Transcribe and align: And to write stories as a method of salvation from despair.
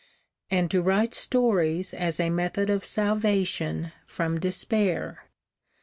And 0.49 0.71
to 0.71 0.81
write 0.81 1.13
stories 1.13 1.93
as 1.93 2.19
a 2.19 2.31
method 2.31 2.71
of 2.71 2.83
salvation 2.83 3.91
from 4.03 4.39
despair. 4.39 5.25